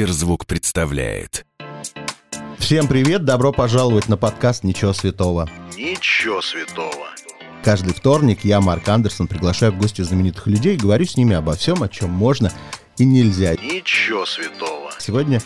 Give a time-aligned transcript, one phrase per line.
[0.00, 1.44] Сберзвук представляет.
[2.56, 5.46] Всем привет, добро пожаловать на подкаст «Ничего святого».
[5.76, 7.08] Ничего святого.
[7.62, 11.54] Каждый вторник я, Марк Андерсон, приглашаю в гости знаменитых людей и говорю с ними обо
[11.54, 12.50] всем, о чем можно
[12.96, 13.52] и нельзя.
[13.56, 14.90] Ничего святого.
[14.98, 15.42] Сегодня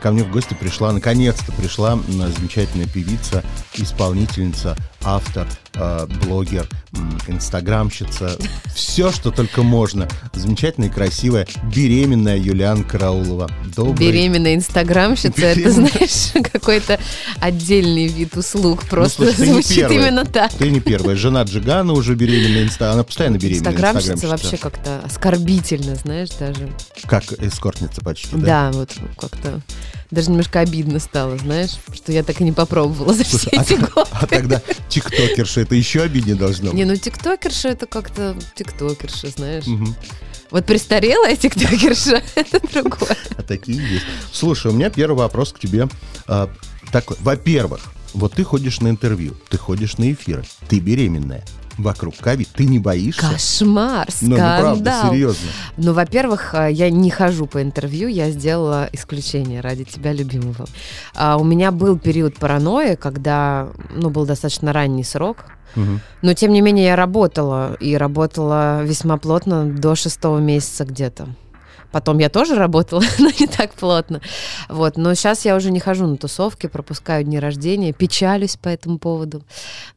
[0.00, 3.44] ко мне в гости пришла, наконец-то пришла замечательная певица,
[3.74, 6.68] исполнительница, автор, э, блогер,
[7.26, 8.36] инстаграмщица.
[8.74, 10.08] Все, что только можно.
[10.32, 13.50] Замечательная, красивая, беременная Юлиан Караулова.
[13.74, 14.08] Добрый.
[14.08, 15.90] Беременная инстаграмщица, это, Беременная.
[15.90, 17.00] знаешь, какой-то
[17.40, 18.84] отдельный вид услуг.
[18.84, 20.52] Просто Ну, слушай, звучит именно так.
[20.52, 21.16] Ты не первая.
[21.16, 22.92] Жена Джигана уже беременная, инста...
[22.92, 23.72] она постоянно беременная.
[23.72, 26.70] Инстаграмщица вообще как-то оскорбительно, знаешь, даже.
[27.06, 28.70] Как эскортница почти, да?
[28.70, 29.60] Да, вот как-то
[30.12, 33.62] даже немножко обидно стало, знаешь, что я так и не попробовала за все Слушай, а,
[33.62, 34.10] эти годы.
[34.12, 36.74] а тогда тиктокерша, это еще обиднее должно быть.
[36.74, 39.66] Не, ну тиктокерша это как-то тиктокерша, знаешь.
[39.66, 39.96] Мгм.
[40.50, 43.16] Вот престарелая тиктокерша, это другое.
[43.36, 44.04] А такие есть.
[44.32, 45.88] Слушай, у меня первый вопрос к тебе.
[46.26, 46.50] А,
[46.92, 47.16] такой.
[47.20, 47.80] Во-первых,
[48.12, 51.42] вот ты ходишь на интервью, ты ходишь на эфиры, ты беременная.
[51.78, 52.48] Вокруг ковид.
[52.54, 53.22] Ты не боишься?
[53.30, 55.10] Кошмар, Ну, ну, правда, скандал.
[55.10, 55.48] серьезно.
[55.76, 60.66] Ну, во-первых, э, я не хожу по интервью, я сделала исключение ради тебя, любимого.
[61.14, 65.44] А, У меня был период паранойи, когда, ну, был достаточно ранний срок,
[65.74, 66.00] Мгм.
[66.20, 71.28] но, тем не менее, я работала, и работала весьма плотно до шестого месяца где-то.
[71.92, 74.20] Потом я тоже работала, но не так плотно.
[74.68, 74.96] Вот.
[74.96, 79.44] Но сейчас я уже не хожу на тусовки, пропускаю дни рождения, печалюсь по этому поводу.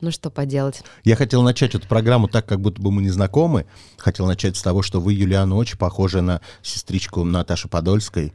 [0.02, 0.84] Ну, что поделать.
[1.04, 3.66] Я хотел начать эту программу так, как будто бы мы не знакомы.
[3.98, 8.34] Хотел начать с того, что вы, Юлиана, очень похожи на сестричку Наташи Подольской.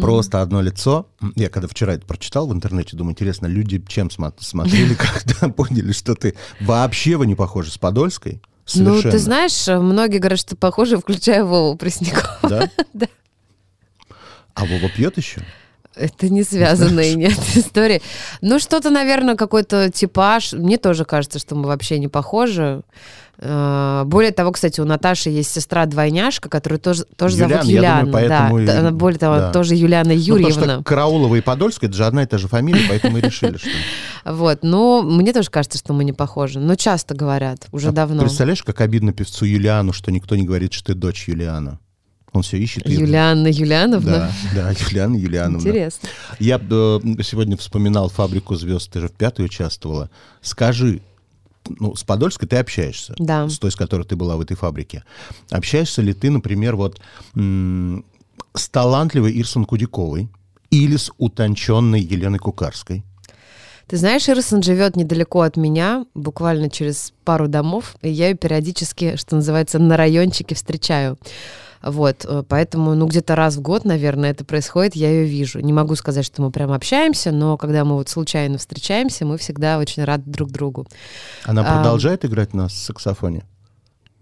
[0.00, 1.06] Просто одно лицо.
[1.36, 4.94] Я когда вчера это прочитал в интернете, думаю, интересно, люди чем смо- смотрели,
[5.24, 8.40] когда поняли, что ты вообще вы не похожи с Подольской?
[8.74, 9.12] Ну, Совершенно.
[9.12, 12.38] ты знаешь, многие говорят, что похоже, включая Вову Преснякова.
[12.42, 12.70] Да?
[12.94, 13.06] Да.
[14.54, 15.42] А Вова пьет еще?
[15.96, 18.02] Это не связанные, нет, истории.
[18.40, 20.52] Ну, что-то, наверное, какой-то типаж.
[20.52, 22.82] Мне тоже кажется, что мы вообще не похожи.
[23.38, 28.00] Э, Более того, кстати, у Наташи есть сестра-двойняшка, которую тоже, тоже Юлиан, зовут Юлиана.
[28.06, 29.52] думаю, поэтому и- да, она, более того, да.
[29.52, 30.74] тоже Юлиана Ну, потому Юрьевна.
[30.74, 33.70] что Караулова и Подольская, это же одна и та же фамилия, поэтому и решили, что...
[34.24, 36.58] Вот, но мне тоже кажется, что мы не похожи.
[36.60, 38.22] Но часто говорят, уже А давно.
[38.22, 41.78] Представляешь, как обидно певцу Юлиану, что никто не говорит, что ты дочь Юлиана.
[42.34, 42.86] Он все ищет.
[42.88, 44.32] Юлианна Юлиановна.
[44.54, 45.60] Да, да, Юлиана Юлиановна.
[45.60, 46.08] Интересно.
[46.40, 50.10] Я э, сегодня вспоминал «Фабрику звезд», ты же в пятой участвовала.
[50.42, 51.00] Скажи,
[51.68, 53.48] ну, с Подольской ты общаешься, Да.
[53.48, 55.04] с той, с которой ты была в этой фабрике.
[55.50, 57.00] Общаешься ли ты, например, вот
[57.36, 60.28] с талантливой Ирсон Кудяковой
[60.70, 63.04] или с утонченной Еленой Кукарской?
[63.86, 69.16] Ты знаешь, Ирсон живет недалеко от меня, буквально через пару домов, и я ее периодически,
[69.16, 71.18] что называется, на райончике встречаю.
[71.84, 75.60] Вот, э, поэтому, ну, где-то раз в год, наверное, это происходит, я ее вижу.
[75.60, 79.78] Не могу сказать, что мы прям общаемся, но когда мы вот случайно встречаемся, мы всегда
[79.78, 80.86] очень рады друг другу.
[81.44, 83.44] Она А, продолжает играть на саксофоне?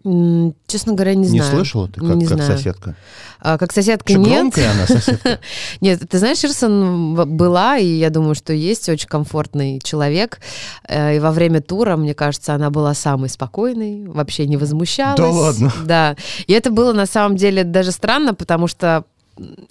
[0.05, 1.55] Честно говоря, не Не, знаю.
[1.57, 2.57] слышала ты, как, Не как знаю.
[2.57, 2.97] соседка?
[3.41, 4.31] А, как соседка Что, нет.
[4.39, 5.39] громкая она соседка?
[5.81, 10.41] Нет, ты знаешь, Ирсон была, и я думаю, что есть очень комфортный человек.
[10.89, 15.17] Э, И во время тура, мне кажется, она была самой спокойной, вообще не возмущалась.
[15.19, 15.73] Да ладно?
[15.85, 16.17] Да.
[16.47, 19.05] И это было на самом деле даже странно, потому что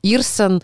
[0.01, 0.61] Ирсон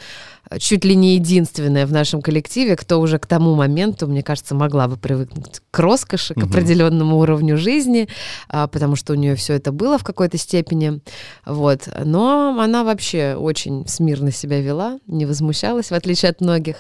[0.60, 4.88] чуть ли не единственная в нашем коллективе, кто уже к тому моменту, мне кажется, могла
[4.88, 8.08] бы привыкнуть к роскоши, к определенному уровню жизни,
[8.50, 11.02] а, потому что у нее все это было в какой-то степени.
[11.46, 11.88] Вот.
[12.04, 16.78] Но она вообще очень смирно себя вела, не возмущалась, в отличие от многих.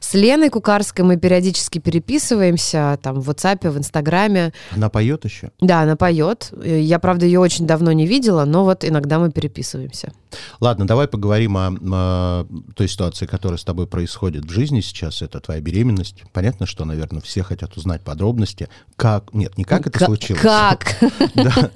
[0.00, 4.52] С Леной Кукарской мы периодически переписываемся, там, в WhatsApp, в Инстаграме.
[4.72, 5.50] Она поет еще?
[5.60, 6.52] Да, она поет.
[6.64, 10.12] Я, правда, ее очень давно не видела, но вот иногда мы переписываемся.
[10.60, 15.22] Ладно, давай поговорим о, о той ситуации, которая с тобой происходит в жизни сейчас.
[15.22, 16.22] Это твоя беременность.
[16.32, 18.68] Понятно, что, наверное, все хотят узнать подробности.
[18.96, 19.32] Как?
[19.34, 20.40] Нет, не как это Ка- случилось.
[20.42, 20.96] Как?
[21.34, 21.70] Да.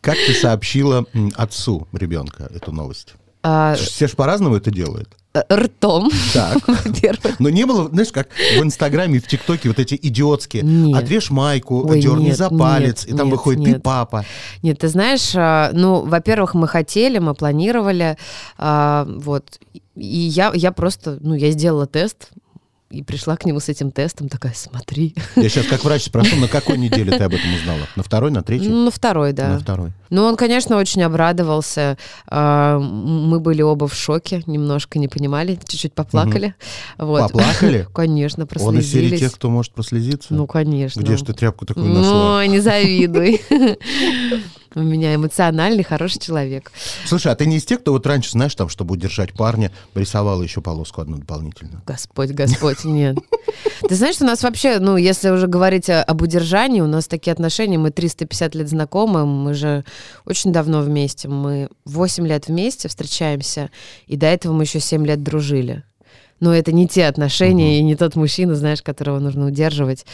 [0.00, 3.14] Как ты сообщила отцу ребенка эту новость?
[3.42, 5.08] А, Все же по-разному это делают.
[5.34, 6.58] э, Ртом, Так.
[6.68, 7.38] во-первых.
[7.40, 8.28] Но не было, знаешь, как
[8.58, 11.02] в Инстаграме в ТикТоке вот эти идиотские Нет.
[11.02, 13.82] «Отрежь майку, Ой, дерни нет, за нет, палец», и там нет, выходит «Ты нет.
[13.82, 14.24] папа».
[14.62, 18.16] Нет, ты знаешь, а, ну, во-первых, мы хотели, мы планировали,
[18.56, 19.58] а, вот,
[19.96, 22.30] и я, я просто, ну, я сделала тест,
[22.94, 25.16] и пришла к нему с этим тестом, такая, смотри.
[25.34, 27.88] Я сейчас как врач спрошу, на какой неделе ты об этом узнала?
[27.96, 28.68] На второй, на третьей?
[28.68, 29.48] Ну, второй, да.
[29.48, 29.92] На второй.
[30.10, 31.98] Ну, он, конечно, очень обрадовался.
[32.28, 36.54] А, Мы были оба в шоке, немножко не понимали, чуть-чуть поплакали.
[36.96, 37.22] Вот.
[37.22, 37.88] Поплакали?
[37.92, 39.20] Конечно, Он из серии прослезились.
[39.20, 40.32] тех, кто может прослезиться?
[40.32, 41.00] Ну, конечно.
[41.00, 42.36] Где же ты тряпку такую нашла?
[42.36, 43.42] Ой, не завидуй.
[44.74, 46.72] У меня эмоциональный, хороший человек.
[47.06, 50.42] Слушай, а ты не из тех, кто вот раньше, знаешь, там, чтобы удержать парня, рисовала
[50.42, 51.82] еще полоску одну дополнительно?
[51.86, 53.16] Господь, Господь, нет.
[53.88, 57.78] Ты знаешь, у нас вообще, ну, если уже говорить об удержании, у нас такие отношения,
[57.78, 59.84] мы 350 лет знакомы, мы же
[60.24, 63.70] очень давно вместе, мы 8 лет вместе встречаемся,
[64.06, 65.84] и до этого мы еще 7 лет дружили.
[66.40, 70.04] Но это не те отношения и не тот мужчина, знаешь, которого нужно удерживать,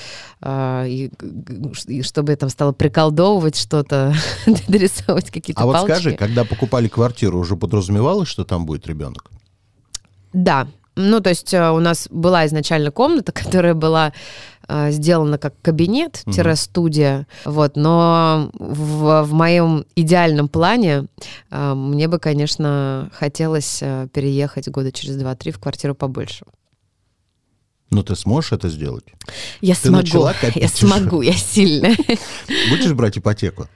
[0.41, 1.11] а, и,
[1.87, 4.15] и чтобы там стало приколдовывать что-то,
[4.69, 5.95] дорисовывать какие-то А вот палочки.
[5.95, 9.31] скажи, когда покупали квартиру, уже подразумевалось, что там будет ребенок?
[10.33, 10.69] Да.
[10.97, 14.13] Ну, то есть э, у нас была изначально комната, которая была
[14.71, 21.07] э, сделана как кабинет-студия, вот, но в, в моем идеальном плане
[21.51, 26.45] э, мне бы, конечно, хотелось э, переехать года через 2-3 в квартиру побольше.
[27.91, 29.05] Ну, ты сможешь это сделать?
[29.61, 31.97] Я Ты смогу, я смогу, я сильная.
[32.71, 33.69] Будешь брать ипотеку?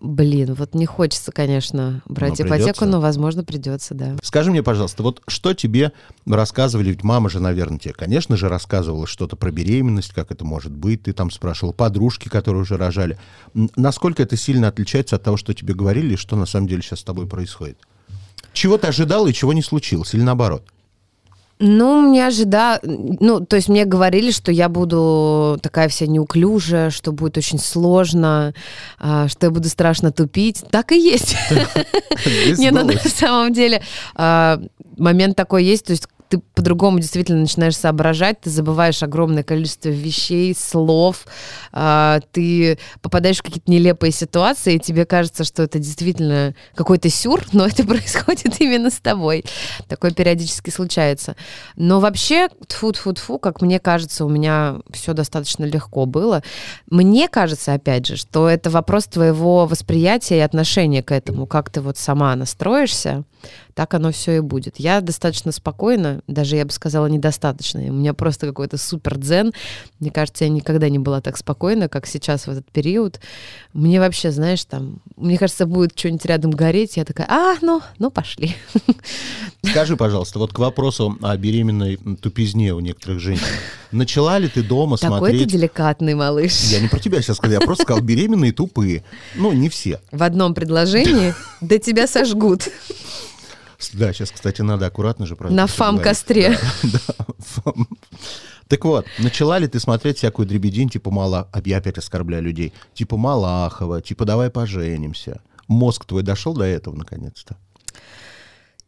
[0.00, 2.86] Блин, вот не хочется, конечно, брать Но ипотеку, придется.
[2.86, 4.16] но, возможно, придется, да.
[4.22, 5.92] Скажи мне, пожалуйста, вот что тебе
[6.26, 10.72] рассказывали, ведь мама же, наверное, тебе, конечно же, рассказывала что-то про беременность, как это может
[10.72, 13.18] быть, ты там спрашивал подружки, которые уже рожали.
[13.76, 17.00] Насколько это сильно отличается от того, что тебе говорили, и что на самом деле сейчас
[17.00, 17.76] с тобой происходит?
[18.54, 20.64] Чего ты ожидала и чего не случилось, или наоборот?
[21.62, 22.80] Ну, мне ожида...
[22.82, 28.54] Ну, то есть мне говорили, что я буду такая вся неуклюжая, что будет очень сложно,
[28.98, 30.64] а, что я буду страшно тупить.
[30.70, 31.36] Так и есть.
[32.58, 33.82] Не, ну на самом деле
[34.14, 34.58] а,
[34.96, 40.54] момент такой есть, то есть ты по-другому действительно начинаешь соображать, ты забываешь огромное количество вещей,
[40.54, 41.26] слов,
[41.72, 47.44] а, ты попадаешь в какие-то нелепые ситуации, и тебе кажется, что это действительно какой-то сюр,
[47.52, 49.44] но это происходит именно с тобой.
[49.88, 51.34] Такое периодически случается.
[51.74, 56.44] Но вообще, тфу тфу тфу как мне кажется, у меня все достаточно легко было.
[56.88, 61.46] Мне кажется, опять же, что это вопрос твоего восприятия и отношения к этому.
[61.46, 63.24] Как ты вот сама настроишься,
[63.74, 64.78] так оно все и будет.
[64.78, 67.80] Я достаточно спокойна, даже я бы сказала, недостаточно.
[67.80, 69.52] У меня просто какой-то супер дзен.
[69.98, 73.20] Мне кажется, я никогда не была так спокойна, как сейчас в этот период.
[73.72, 78.10] Мне вообще, знаешь, там, мне кажется, будет что-нибудь рядом гореть, я такая, а, ну, ну,
[78.10, 78.56] пошли.
[79.62, 83.44] Скажи, пожалуйста, вот к вопросу о беременной тупизне у некоторых женщин.
[83.92, 85.52] Начала ли ты дома Такой ты смотреть...
[85.52, 86.52] деликатный малыш.
[86.70, 89.04] Я не про тебя сейчас сказал, я просто сказал беременные тупые.
[89.34, 90.00] Ну, не все.
[90.12, 92.68] В одном предложении да тебя сожгут.
[93.94, 96.42] Да, сейчас, кстати, надо аккуратно же это На фам-костре.
[96.56, 96.60] говорить.
[96.82, 97.88] Да, да, фам.
[98.68, 101.48] Так вот, начала ли ты смотреть всякую дребедень, типа Мала...
[101.52, 102.72] а Я опять оскорбляю людей.
[102.94, 105.40] Типа Малахова, типа «Давай поженимся».
[105.66, 107.56] Мозг твой дошел до этого, наконец-то?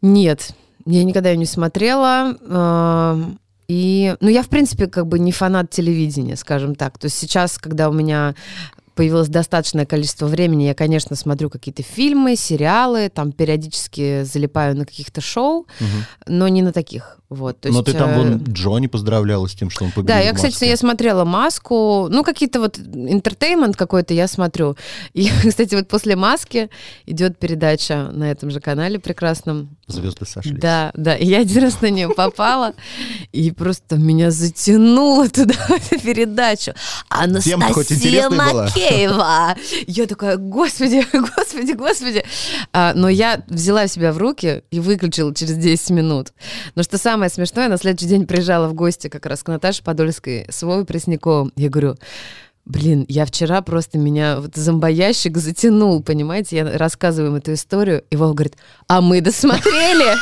[0.01, 0.53] Нет,
[0.85, 2.37] я никогда ее не смотрела.
[2.41, 3.39] эм,
[3.69, 6.99] И, ну, я, в принципе, как бы не фанат телевидения, скажем так.
[6.99, 8.35] То есть сейчас, когда у меня
[8.95, 15.21] появилось достаточное количество времени, я, конечно, смотрю какие-то фильмы, сериалы, там периодически залипаю на каких-то
[15.21, 15.67] шоу,
[16.27, 17.19] но не на таких.
[17.33, 20.15] Вот, то Но есть, ты там э, вон Джонни поздравляла с тем, что он победил
[20.15, 24.77] Да, я, кстати, я смотрела «Маску», ну, какие-то вот интертеймент какой-то я смотрю.
[25.15, 26.69] И, кстати, вот после «Маски»
[27.07, 29.71] идет передача на этом же канале прекрасном.
[29.87, 30.59] Звезды сошлись.
[30.59, 32.75] Да, да, и я один раз на нее попала,
[33.33, 36.75] и просто меня затянуло туда, в эту передачу.
[37.09, 39.57] Анастасия интересная Макеева!
[39.87, 42.25] Я такая, господи, господи, господи.
[42.73, 46.33] А, но я взяла себя в руки и выключила через 10 минут.
[46.75, 50.47] Но что самое смешное, на следующий день приезжала в гости как раз к Наташе Подольской
[50.49, 51.53] с Вовой Пресняковым.
[51.57, 51.97] Я говорю,
[52.65, 56.59] Блин, я вчера просто меня вот зомбоящик затянул, понимаете?
[56.59, 60.17] Я рассказываю им эту историю, и Вова говорит, а мы досмотрели.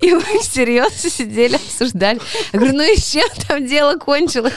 [0.00, 2.20] И мы серьезно сидели, обсуждали.
[2.52, 4.52] Я говорю, ну и чем там дело кончилось?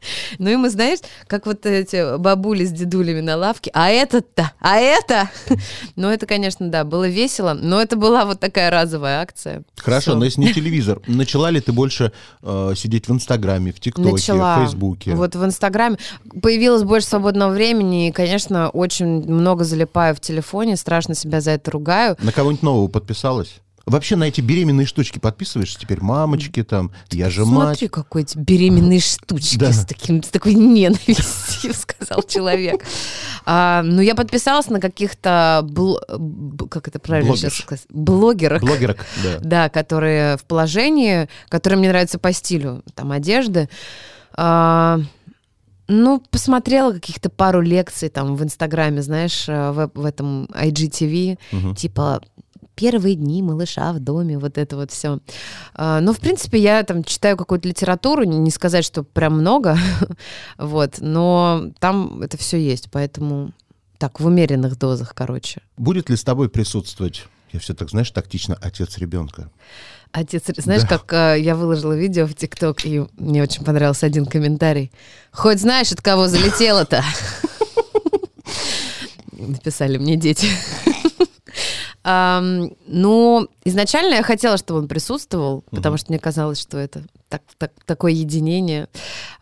[0.38, 4.76] Ну и мы, знаешь, как вот эти бабули с дедулями на лавке, а этот-то, а
[4.76, 5.30] это?
[5.96, 9.62] Ну это, конечно, да, было весело, но это была вот такая разовая акция.
[9.76, 10.14] Хорошо, Всё.
[10.16, 14.58] но если не телевизор, начала ли ты больше э, сидеть в Инстаграме, в ТикТоке, в
[14.60, 15.14] Фейсбуке?
[15.14, 15.98] Вот в Инстаграме
[16.42, 21.70] появилось больше свободного времени, и, конечно, очень много залипаю в телефоне, страшно себя за это
[21.70, 22.16] ругаю.
[22.22, 23.60] На кого-нибудь нового подписалась?
[23.90, 26.00] Вообще на эти беременные штучки подписываешься теперь?
[26.00, 27.78] Мамочки там, я же мать.
[27.78, 29.72] Смотри, какой эти беременные штучки Да.
[29.72, 32.84] с, таким, с такой ненавистью, сказал человек.
[33.46, 35.98] А, ну, я подписалась на каких-то, бл-
[36.68, 37.62] как это правильно сейчас Блогерш.
[37.62, 38.60] сказать, блогерок.
[38.62, 39.38] Блогерок, да.
[39.42, 43.68] Да, которые в положении, которые мне нравятся по стилю, там, одежды.
[44.34, 45.00] А,
[45.88, 51.74] ну, посмотрела каких-то пару лекций там в Инстаграме, знаешь, э, в, в этом IGTV, Мгм.
[51.74, 52.20] типа
[52.80, 55.20] первые дни малыша в доме, вот это вот все.
[55.76, 59.76] Ну, в принципе, я там читаю какую-то литературу, не сказать, что прям много,
[60.58, 63.52] вот, но там это все есть, поэтому
[63.98, 65.60] так, в умеренных дозах, короче.
[65.76, 69.50] Будет ли с тобой присутствовать, я все так, знаешь, тактично, отец ребенка?
[70.12, 70.88] Отец, знаешь, да.
[70.88, 74.90] как э, я выложила видео в ТикТок, и мне очень понравился один комментарий.
[75.32, 77.04] Хоть знаешь, от кого залетело-то?
[79.32, 80.48] Написали мне дети.
[82.02, 87.42] Um, ну, изначально я хотела, чтобы он присутствовал, потому что мне казалось, что это так,
[87.58, 88.88] так, такое единение.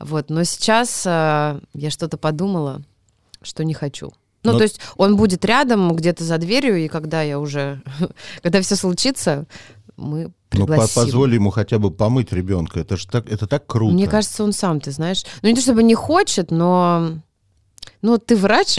[0.00, 0.28] Вот.
[0.28, 2.82] Но сейчас uh, я что-то подумала,
[3.42, 4.12] что не хочу.
[4.42, 4.58] Ну, Но...
[4.58, 7.80] то есть он будет рядом, где-то за дверью, и когда я уже,
[8.42, 9.46] когда все случится,
[9.96, 10.84] мы пригласим.
[10.96, 12.80] Ну, позволь ему хотя бы помыть ребенка.
[12.80, 13.92] Это же так, это так круто.
[13.92, 15.24] Мне кажется, он сам, ты знаешь.
[15.42, 17.18] Ну, не то чтобы не хочет, но...
[18.02, 18.78] Ну, ты врач.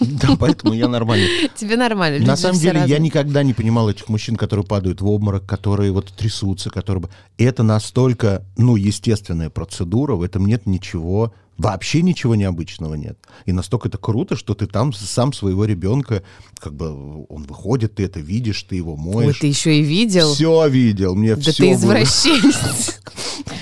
[0.00, 1.26] Да, поэтому я нормально.
[1.56, 2.24] Тебе нормально.
[2.26, 6.12] На самом деле, я никогда не понимал этих мужчин, которые падают в обморок, которые вот
[6.12, 7.04] трясутся, которые...
[7.38, 13.16] Это настолько, ну, естественная процедура, в этом нет ничего Вообще ничего необычного нет.
[13.44, 16.24] И настолько это круто, что ты там сам своего ребенка,
[16.58, 19.36] как бы он выходит, ты это видишь, ты его моешь.
[19.36, 20.34] Ой, ты еще и видел?
[20.34, 23.00] Все видел, мне да все ты извращенец.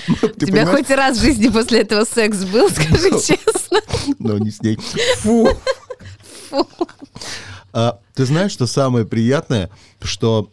[0.23, 3.52] У тебя хоть раз в жизни после этого секс был, скажи ну, честно?
[4.19, 4.77] Но не с ней.
[5.17, 5.49] Фу.
[6.49, 6.67] Фу.
[7.71, 9.69] А, ты знаешь, что самое приятное,
[10.01, 10.51] что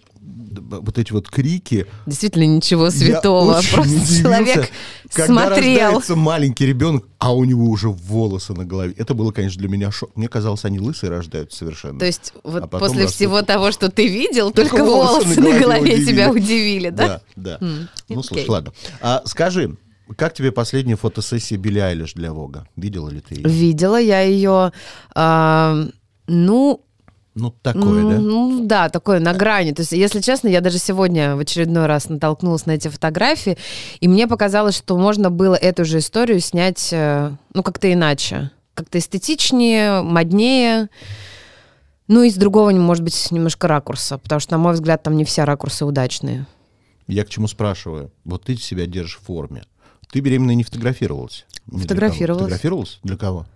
[0.50, 1.86] вот эти вот крики.
[2.06, 3.60] Действительно, ничего святого.
[3.72, 4.70] Просто человек
[5.12, 5.80] когда смотрел.
[5.80, 8.94] рождается маленький ребенок, а у него уже волосы на голове.
[8.96, 10.16] Это было, конечно, для меня шок.
[10.16, 11.98] Мне казалось, они лысые рождаются совершенно.
[11.98, 13.16] То есть вот а после растут.
[13.16, 16.06] всего того, что ты видел, только, только волосы, волосы на голове, голове удивили.
[16.06, 17.06] тебя удивили, да?
[17.06, 17.66] Да, да.
[17.66, 17.88] Mm.
[18.08, 18.72] Ну, слушай, ладно.
[19.00, 19.76] А, скажи,
[20.16, 22.66] как тебе последняя фотосессия Билли Айлиш для Вога?
[22.76, 23.48] Видела ли ты ее?
[23.48, 24.72] Видела я ее.
[25.14, 25.76] А,
[26.26, 26.84] ну,
[27.34, 28.18] ну, такое, да?
[28.18, 29.72] Ну, да, такое на грани.
[29.72, 33.56] То есть, если честно, я даже сегодня в очередной раз натолкнулась на эти фотографии,
[34.00, 38.50] и мне показалось, что можно было эту же историю снять, э, ну, как-то иначе.
[38.74, 40.88] Как-то эстетичнее, моднее.
[42.08, 45.24] Ну, и с другого, может быть, немножко ракурса, потому что, на мой взгляд, там не
[45.24, 46.46] все ракурсы удачные.
[47.06, 48.10] Я к чему спрашиваю?
[48.24, 49.62] Вот ты себя держишь в форме.
[50.10, 51.46] Ты беременная не фотографировалась?
[51.66, 52.44] Фотографировалась.
[52.44, 52.98] Фотографировалась?
[53.02, 53.46] Для кого?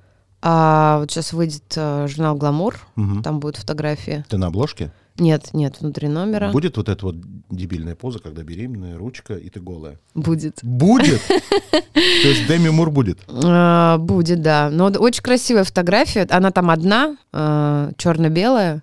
[0.47, 3.23] А вот сейчас выйдет э, журнал «Гламур», угу.
[3.23, 4.25] там будут фотографии.
[4.29, 4.93] Ты на обложке?
[5.17, 6.51] Нет, нет, внутри номера.
[6.51, 7.17] Будет вот эта вот
[7.49, 9.99] дебильная поза, когда беременная, ручка, и ты голая?
[10.15, 10.59] Будет.
[10.63, 11.23] Будет?
[11.29, 13.21] То есть Деми Мур будет?
[13.29, 14.71] А, будет, да.
[14.71, 16.27] Но очень красивая фотография.
[16.31, 18.83] Она там одна, э, черно-белая.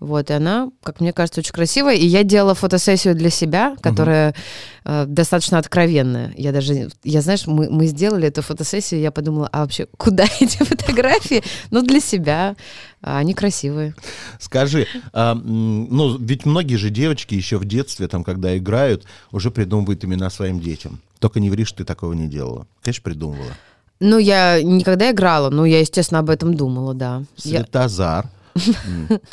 [0.00, 1.94] Вот, и она, как мне кажется, очень красивая.
[1.94, 4.38] И я делала фотосессию для себя, которая угу.
[4.86, 6.32] э, достаточно откровенная.
[6.38, 10.56] Я даже, я, знаешь, мы, мы сделали эту фотосессию, я подумала, а вообще, куда эти
[10.56, 11.42] фотографии?
[11.70, 12.56] Ну, для себя.
[13.02, 13.94] А они красивые.
[14.38, 20.02] Скажи, а, ну, ведь многие же девочки еще в детстве, там, когда играют, уже придумывают
[20.04, 21.00] имена своим детям.
[21.18, 22.66] Только не ври, что ты такого не делала.
[22.82, 23.52] Конечно, придумывала.
[24.00, 27.24] Ну, я никогда играла, но я, естественно, об этом думала, да.
[27.36, 28.24] Светозар.
[28.24, 28.39] Я...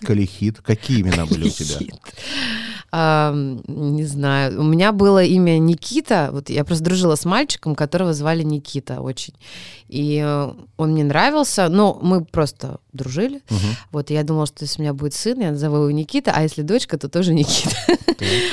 [0.02, 0.60] Калихит.
[0.62, 1.80] Какие имена были у тебя?
[2.98, 4.60] Не знаю.
[4.60, 6.30] У меня было имя Никита.
[6.32, 9.36] Вот я просто дружила с мальчиком, которого звали Никита очень.
[9.88, 13.42] И э, он мне нравился, но мы просто дружили.
[13.50, 13.68] Угу.
[13.92, 16.64] Вот я думала, что если у меня будет сын, я назову его Никита, а если
[16.64, 17.76] дочка, то тоже Никита.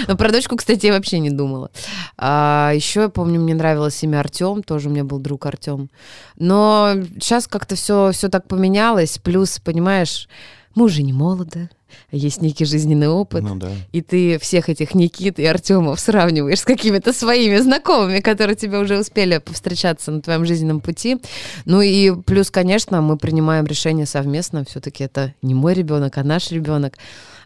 [0.09, 1.71] Но про дочку, кстати, я вообще не думала.
[2.19, 5.89] А, еще я помню, мне нравилось имя Артем, тоже у меня был друг Артем.
[6.37, 9.19] Но сейчас как-то все, все так поменялось.
[9.19, 10.29] Плюс, понимаешь,
[10.75, 11.71] мы уже не молоды,
[12.11, 13.71] есть некий жизненный опыт, ну, да.
[13.93, 18.99] и ты всех этих Никит и Артемов сравниваешь с какими-то своими знакомыми, которые тебе уже
[18.99, 21.19] успели повстречаться на твоем жизненном пути.
[21.65, 26.51] Ну и плюс, конечно, мы принимаем решение совместно, все-таки это не мой ребенок, а наш
[26.51, 26.99] ребенок.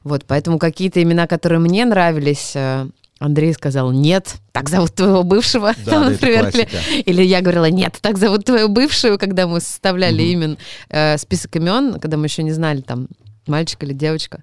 [0.05, 2.87] Вот, поэтому какие-то имена, которые мне нравились, э,
[3.19, 6.53] Андрей сказал, нет, так зовут твоего бывшего, да, там, например.
[7.05, 10.31] Или я говорила, нет, так зовут твою бывшую, когда мы составляли угу.
[10.31, 13.09] имен, э, список имен, когда мы еще не знали, там,
[13.49, 14.43] мальчик или девочка.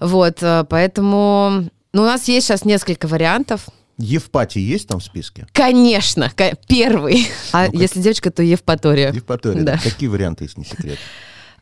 [0.00, 1.68] Вот, э, поэтому...
[1.92, 3.68] Ну, у нас есть сейчас несколько вариантов.
[3.98, 5.46] Евпатий есть там в списке?
[5.52, 6.30] Конечно,
[6.66, 7.28] первый.
[7.52, 9.12] А ну, если девочка, то Евпатория.
[9.12, 9.62] Евпатория.
[9.62, 9.78] Да.
[9.78, 10.98] Какие варианты, если не секрет?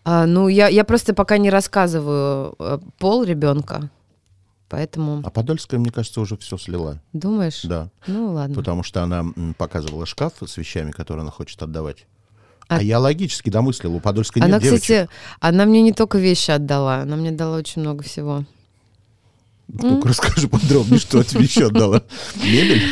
[0.05, 3.91] А, ну, я, я просто пока не рассказываю э, пол ребенка.
[4.69, 5.21] Поэтому...
[5.23, 7.03] А Подольская, мне кажется, уже все слила.
[7.13, 7.61] Думаешь?
[7.63, 7.91] Да.
[8.07, 8.55] Ну ладно.
[8.55, 9.23] Потому что она
[9.59, 12.07] показывала шкаф с вещами, которые она хочет отдавать.
[12.69, 14.83] А, а я логически домыслил, у Подольской она, нет девочек.
[14.83, 15.09] кстати,
[15.41, 18.45] она мне не только вещи отдала, она мне дала очень много всего.
[19.69, 22.03] Ну-ка, расскажи подробнее, что тебе еще отдала.
[22.37, 22.83] Мебель?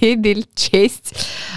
[0.00, 1.14] Мебель, честь.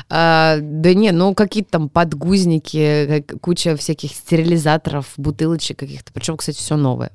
[0.10, 6.12] А, да не, ну какие-то там подгузники, куча всяких стерилизаторов, бутылочек каких-то.
[6.12, 7.12] Причем, кстати, все новое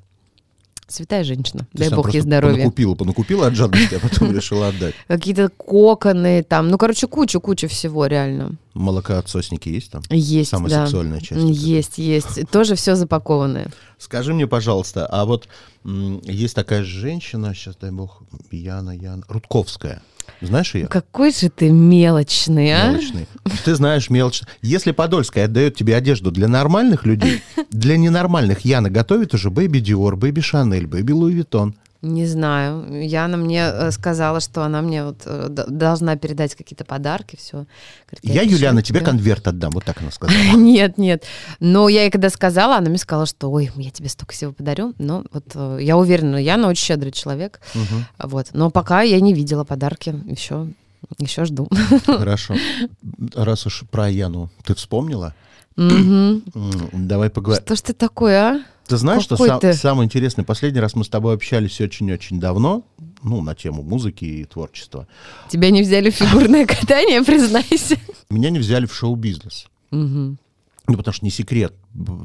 [0.93, 1.67] святая женщина.
[1.71, 2.55] То Дай бог ей здоровья.
[2.55, 4.93] Понакупила, понакупила от жадности, а потом решила отдать.
[5.07, 8.57] Какие-то коконы там, ну, короче, куча-куча всего реально.
[8.73, 10.01] Молокоотсосники есть там?
[10.09, 10.85] Есть, Самая да.
[10.85, 11.41] сексуальная часть.
[11.41, 12.49] Есть, есть.
[12.51, 13.71] Тоже все запакованное.
[13.97, 15.47] Скажи мне, пожалуйста, а вот
[15.83, 20.01] есть такая женщина, сейчас дай бог, Яна, Яна, Рудковская.
[20.41, 20.87] Знаешь ее?
[20.87, 22.91] Какой же ты мелочный, а?
[22.91, 23.27] Мелочный.
[23.63, 24.47] Ты знаешь мелочно.
[24.61, 30.15] Если Подольская отдает тебе одежду для нормальных людей, для ненормальных Яна готовит уже Baby Dior,
[30.15, 31.75] Baby Chanel, Baby Louis Vuitton.
[32.01, 33.03] Не знаю.
[33.03, 37.65] Яна мне э, сказала, что она мне вот э, должна передать какие-то подарки, все.
[38.23, 39.71] Я, Юлиана, тебе конверт отдам.
[39.71, 40.37] Вот так она сказала.
[40.55, 41.25] Нет, нет.
[41.59, 44.95] Но я ей когда сказала, она мне сказала, что ой, я тебе столько всего подарю.
[44.97, 47.61] Но вот э, я уверена, Яна очень щедрый человек.
[48.17, 48.47] Вот.
[48.53, 50.15] Но пока я не видела подарки.
[50.25, 50.67] Еще,
[51.19, 51.69] еще жду.
[52.05, 52.55] Хорошо.
[53.35, 55.35] Раз уж про Яну ты вспомнила,
[55.77, 57.63] давай поговорим.
[57.63, 58.61] Что ж ты такой, а?
[58.91, 59.73] Ты знаешь, что Какой сам- ты?
[59.73, 60.43] самое интересное?
[60.43, 62.83] Последний раз мы с тобой общались очень-очень давно,
[63.23, 65.07] ну, на тему музыки и творчества.
[65.47, 67.95] Тебя не взяли в фигурное катание, признайся.
[68.29, 69.67] Меня не взяли в шоу-бизнес.
[69.91, 70.37] Мгм.
[70.91, 71.73] Ну, потому что не секрет.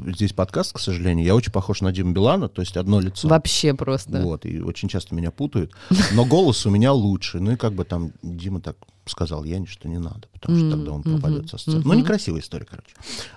[0.06, 1.24] Здесь подкаст, к сожалению.
[1.24, 3.28] Я очень похож на Диму Билана, то есть одно лицо.
[3.28, 4.20] Вообще просто.
[4.22, 5.72] Вот, и очень часто меня путают.
[6.12, 7.38] Но голос у меня лучше.
[7.38, 8.76] Ну и как бы там Дима так
[9.08, 11.80] сказал Яне, что не надо, потому что тогда он пропадет со сцены.
[11.84, 12.88] Ну, некрасивая история, короче.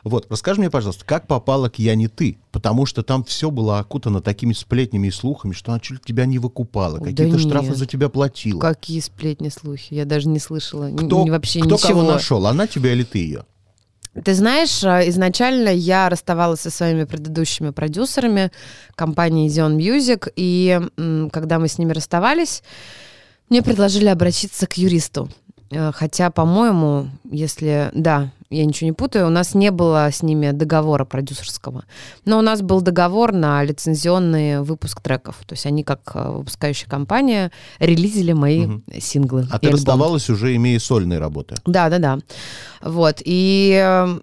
[0.03, 2.39] Вот, расскажи мне, пожалуйста, как попала к Яне ты?
[2.51, 6.39] Потому что там все было окутано такими сплетнями и слухами, что она чуть тебя не
[6.39, 8.59] выкупала, какие-то штрафы за тебя платила.
[8.59, 9.93] Какие сплетни, слухи.
[9.93, 10.89] Я даже не слышала.
[10.89, 11.87] Кто, вообще кто ничего.
[11.87, 12.47] кого нашел?
[12.47, 13.45] Она тебя или ты ее?
[14.23, 18.51] Ты знаешь, а, изначально я расставалась со своими предыдущими продюсерами
[18.95, 20.79] компании Zion Music, и
[21.31, 22.63] когда мы с ними расставались,
[23.49, 25.29] мне предложили обратиться к юристу.
[25.71, 27.89] Э, Хотя, по-моему, если...
[27.93, 31.85] Да, я ничего не путаю, у нас не было с ними договора продюсерского.
[32.25, 35.35] Но у нас был договор на лицензионный выпуск треков.
[35.45, 38.83] То есть они, как э, выпускающая компания, релизили мои Мгм.
[38.99, 39.47] синглы.
[39.51, 39.73] А ты альбом.
[39.77, 41.55] расставалась уже, имея сольные работы.
[41.65, 42.17] Да, да, да.
[42.81, 43.21] Вот.
[43.23, 44.19] И э,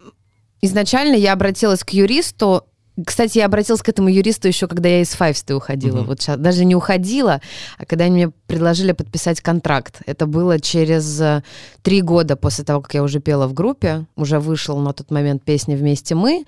[0.63, 2.65] изначально я обратилась к юристу.
[3.05, 5.99] Кстати, я обратилась к этому юристу еще, когда я из Файвсты уходила.
[5.99, 6.07] Мгм.
[6.07, 7.41] Вот сейчас даже не уходила,
[7.79, 10.01] а когда они мне предложили подписать контракт.
[10.07, 11.43] Это было через э,
[11.83, 14.07] три года после того, как я уже пела в группе.
[14.17, 16.45] Уже вышел на тот момент песня «Вместе мы».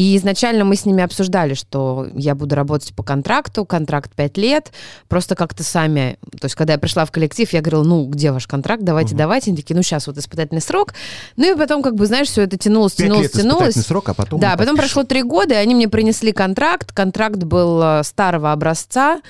[0.00, 4.72] И изначально мы с ними обсуждали, что я буду работать по контракту, контракт 5 лет,
[5.08, 8.46] просто как-то сами, то есть когда я пришла в коллектив, я говорила, ну, где ваш
[8.46, 9.18] контракт, давайте, Мгм.
[9.18, 10.94] давайте, они такие, ну, сейчас вот испытательный срок,
[11.36, 13.60] ну, и потом, как бы, знаешь, все это тянулось, тянулось, лет тянулось.
[13.60, 14.40] испытательный срок, а потом...
[14.40, 16.92] Да, потом прошло три года, и они мне принесли контракт.
[16.92, 19.20] Контракт был э, старого образца,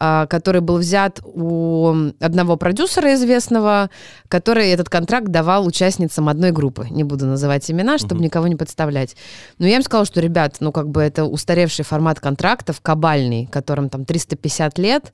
[0.00, 3.90] а, который был взят у одного продюсера известного,
[4.28, 6.88] который этот контракт давал участницам одной группы.
[6.90, 8.24] Не буду называть имена, чтобы Мгм.
[8.24, 9.16] никого не подставлять.
[9.58, 13.88] Но я им сказала, что, ребят, ну как бы это устаревший формат контрактов, кабальный, которым
[13.88, 15.12] там 350 лет.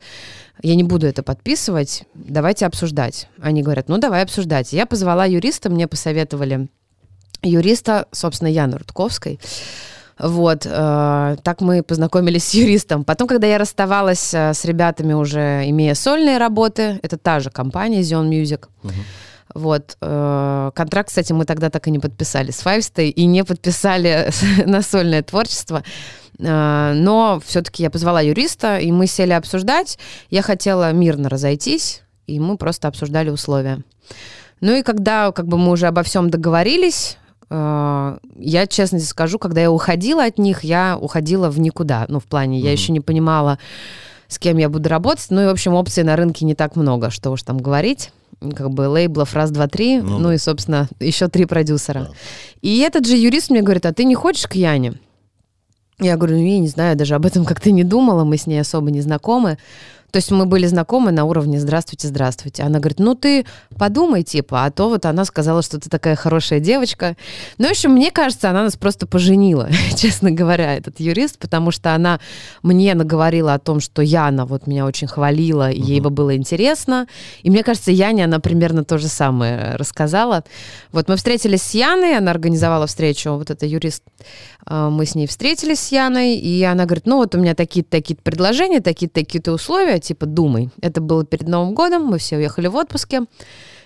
[0.62, 3.28] Я не буду это подписывать, давайте обсуждать.
[3.40, 4.72] Они говорят, ну давай обсуждать.
[4.72, 6.68] Я позвала юриста, мне посоветовали
[7.42, 9.40] юриста, собственно, Яны Рудковской.
[10.18, 13.04] Вот, э, так мы познакомились с юристом.
[13.04, 18.00] Потом, когда я расставалась э, с ребятами, уже имея сольные работы, это та же компания
[18.00, 18.66] Zion Music.
[18.82, 18.94] Мгм.
[19.54, 24.30] Вот, э, контракт, кстати, мы тогда так и не подписали с Файвстой и не подписали
[24.66, 25.82] на сольное творчество.
[26.38, 29.98] Э, но все-таки я позвала юриста, и мы сели обсуждать.
[30.30, 33.82] Я хотела мирно разойтись, и мы просто обсуждали условия.
[34.60, 37.16] Ну и когда как бы мы уже обо всем договорились,
[37.50, 42.04] э, я честно скажу, когда я уходила от них, я уходила в никуда.
[42.08, 42.72] Ну, в плане, я Мгм.
[42.72, 43.58] еще не понимала,
[44.28, 45.26] с кем я буду работать.
[45.30, 48.12] Ну и, в общем, опций на рынке не так много, что уж там говорить.
[48.40, 52.00] Как бы лейблов раз, два, три, Ну ну, и, собственно, еще три продюсера.
[52.00, 52.10] Да.
[52.62, 54.94] И этот же юрист мне говорит, а ты не хочешь к Яне?
[55.98, 58.58] Я говорю, ну, я не знаю, даже об этом как-то не думала, мы с ней
[58.58, 59.58] особо не знакомы.
[60.10, 62.62] То есть мы были знакомы на уровне «здравствуйте, здравствуйте».
[62.62, 63.46] Она говорит, ну ты
[63.78, 67.16] подумай, типа, а то вот она сказала, что ты такая хорошая девочка.
[67.58, 71.94] Ну, в общем, мне кажется, она нас просто поженила, честно говоря, этот юрист, потому что
[71.94, 72.20] она
[72.62, 77.06] мне наговорила о том, что Яна вот меня очень хвалила, и ей бы было интересно.
[77.42, 80.44] И мне кажется, Яне она примерно то же самое рассказала.
[80.92, 84.02] Вот мы встретились с Яной, она организовала встречу, вот это юрист.
[84.66, 87.90] А, Мы с ней встретились с Яной, и она говорит, ну вот у меня такие-то
[87.90, 90.70] такие предложения, такие-то такие-то условия, типа думай.
[90.80, 93.22] Это было перед Новым годом, мы все уехали в отпуске.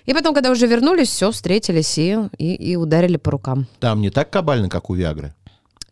[0.07, 3.67] И потом, когда уже вернулись, все, встретились и, и, и ударили по рукам.
[3.81, 5.33] Там не так кабально, как у Виагры.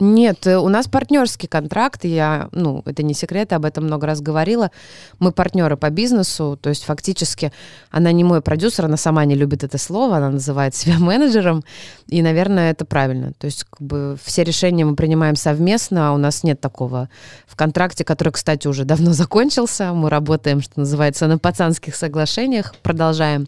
[0.01, 4.21] Нет, э, у нас партнерский контракт, я, ну, это не секрет, об этом много раз
[4.21, 4.71] говорила.
[5.19, 7.53] Мы партнеры по бизнесу, то есть фактически
[7.91, 11.63] она не мой продюсер, она сама не любит это слово, она называет себя менеджером,
[12.09, 13.33] и, наверное, это правильно.
[13.39, 17.09] То есть как бы все решения мы принимаем совместно, а у нас нет такого
[17.47, 19.93] в контракте, который, кстати, уже давно закончился.
[19.93, 23.47] Мы работаем, что называется, на пацанских соглашениях, продолжаем.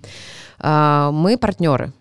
[0.59, 1.93] А, мы партнеры.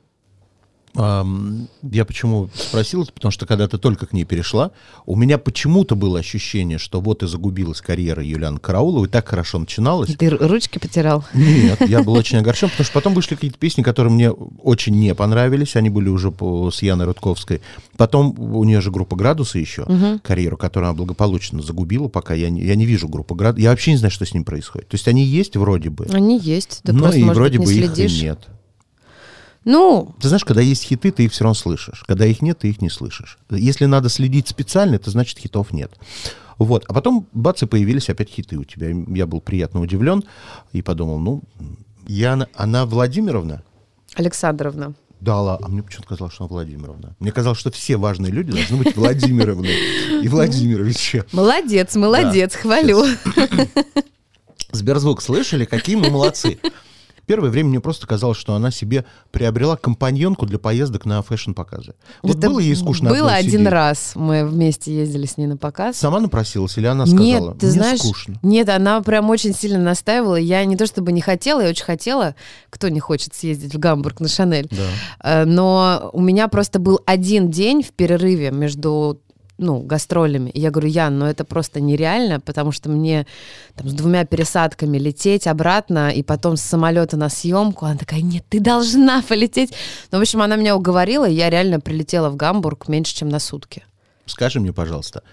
[0.95, 4.71] Я почему спросил это, потому что когда ты только к ней перешла,
[5.05, 10.13] у меня почему-то было ощущение, что вот и загубилась карьера Юлианы Карауловой, так хорошо начиналась.
[10.15, 11.25] Ты ру- ручки потерял?
[11.33, 15.15] Нет, я был очень огорчен, потому что потом вышли какие-то песни, которые мне очень не
[15.15, 17.61] понравились, они были уже по, с Яной Рудковской.
[17.97, 19.87] Потом у нее же группа «Градусы» еще,
[20.23, 23.63] карьеру, которую она благополучно загубила, пока я не, я не вижу группу «Градусы».
[23.63, 24.89] Я вообще не знаю, что с ним происходит.
[24.89, 27.67] То есть они есть вроде бы, Они есть, ты но просто, и может вроде быть,
[27.67, 28.21] бы не их и следишь.
[28.21, 28.39] нет.
[29.65, 32.03] Ну, Ты знаешь, когда есть хиты, ты их все равно слышишь.
[32.07, 33.37] Когда их нет, ты их не слышишь.
[33.49, 35.91] Если надо следить специально, это значит хитов нет.
[36.57, 36.85] Вот.
[36.87, 38.89] А потом, бац, и появились опять хиты у тебя.
[39.07, 40.23] Я был приятно удивлен
[40.71, 41.43] и подумал, ну,
[42.07, 43.63] Яна, она Владимировна?
[44.15, 44.93] Александровна.
[45.21, 47.15] Да, а мне почему-то казалось, что она Владимировна.
[47.19, 49.69] Мне казалось, что все важные люди должны быть Владимировны
[50.21, 51.23] и Владимировичи.
[51.31, 53.05] Молодец, молодец, хвалю.
[54.71, 56.59] Сберзвук слышали, какие мы молодцы.
[57.25, 61.93] Первое время мне просто казалось, что она себе приобрела компаньонку для поездок на фэшн-показы.
[62.21, 63.67] Вот Это было ей скучно Было один сидеть?
[63.69, 64.11] раз.
[64.15, 65.97] Мы вместе ездили с ней на показ.
[65.97, 68.35] Сама напросилась или она сказала, Нет, ты знаешь, скучно?
[68.41, 70.35] нет, она прям очень сильно настаивала.
[70.35, 72.35] Я не то чтобы не хотела, я очень хотела.
[72.69, 74.67] Кто не хочет съездить в Гамбург на Шанель?
[74.71, 75.41] Да.
[75.41, 79.19] Э, Но у меня просто был один день в перерыве между
[79.57, 80.51] ну, гастролями.
[80.53, 83.27] Я говорю, Ян, ну это просто нереально, потому что мне
[83.75, 87.85] там, с двумя пересадками лететь обратно и потом с самолета на съемку.
[87.85, 89.73] Она такая, нет, ты должна полететь.
[90.11, 93.39] Ну, в общем, она меня уговорила, и я реально прилетела в Гамбург меньше, чем на
[93.39, 93.83] сутки.
[94.25, 95.23] Скажи мне, пожалуйста,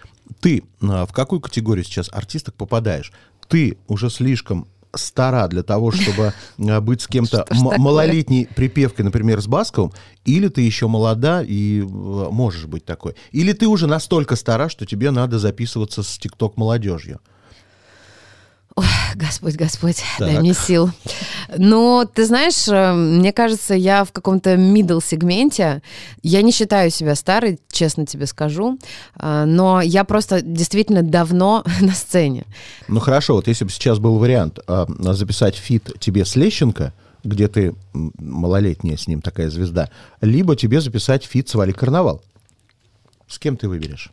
[0.41, 3.13] ты а, в какую категорию сейчас артисток попадаешь?
[3.49, 9.47] Ты уже слишком стара для того, чтобы а, быть с кем-то малолетней припевкой, например, с
[9.47, 9.93] Басковым,
[10.25, 13.15] или ты еще молода и э, можешь быть такой?
[13.33, 17.21] Или ты уже настолько стара, что тебе надо записываться с ТикТок молодежью?
[19.15, 20.41] Господь, Господь, дай Так.
[20.41, 20.91] мне сил.
[21.57, 25.83] Но ты знаешь, э, мне кажется, я в каком-то middle сегменте.
[26.23, 28.79] Я не считаю себя старой, честно тебе скажу.
[29.17, 32.45] А, Но я просто действительно давно на сцене.
[32.89, 36.93] Ну хорошо, вот если бы сейчас был вариант а, записать фит тебе с Лещенко,
[37.25, 39.91] где ты малолетняя с ним такая звезда,
[40.21, 42.23] либо тебе записать фит с Валей Карнавал.
[43.29, 44.11] С кем ты выберешь?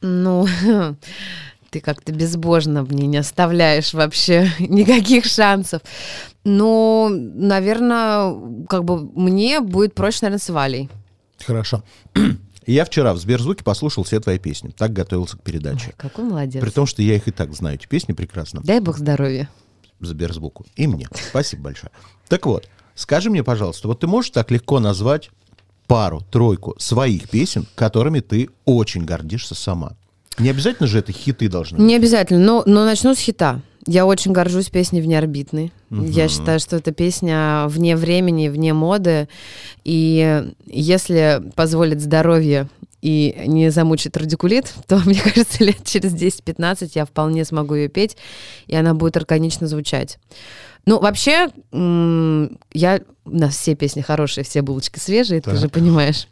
[0.00, 0.46] Ну,
[1.70, 5.82] ты как-то безбожно мне не оставляешь вообще никаких шансов.
[6.44, 10.88] Ну, наверное, как бы мне будет проще, наверное, с Валей.
[11.44, 11.82] Хорошо.
[12.66, 14.70] Я вчера в Сберзвуке послушал все твои песни.
[14.70, 15.88] Так готовился к передаче.
[15.88, 16.60] Ой, какой молодец.
[16.60, 18.60] При том, что я их и так знаю, эти песни прекрасно.
[18.64, 19.48] Дай бог здоровья.
[20.00, 20.66] Сберзвуку.
[20.74, 21.08] И мне.
[21.14, 21.92] Спасибо большое.
[22.28, 25.30] Так вот, скажи мне, пожалуйста, вот ты можешь так легко назвать
[25.86, 29.96] пару, тройку своих песен, которыми ты очень гордишься сама?
[30.38, 31.86] Не обязательно же это хиты должны быть.
[31.86, 33.60] Не обязательно, но, но начну с хита.
[33.86, 35.72] Я очень горжусь песней «Внеорбитный».
[35.90, 39.28] Я считаю, что это песня вне времени, вне моды.
[39.84, 42.68] И если позволит здоровье
[43.00, 48.16] и не замучит радикулит, то, мне кажется, лет через 10-15 я вполне смогу ее петь,
[48.66, 50.18] и она будет органично звучать.
[50.86, 53.00] Ну, вообще, я...
[53.28, 55.58] У нас все песни хорошие, все булочки свежие, ты Так.
[55.58, 56.28] же понимаешь.